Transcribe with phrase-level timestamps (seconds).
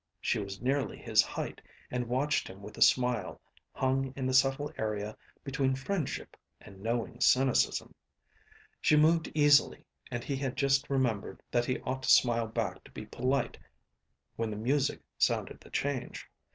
[0.19, 3.39] She was nearly his height, and watched him with a smile
[3.71, 7.93] hung in the subtle area between friendship and knowing cynicism.
[8.81, 12.91] She moved easily, and he had just remembered that he ought to smile back to
[12.91, 13.59] be polite
[14.37, 16.27] when the music sounded the change.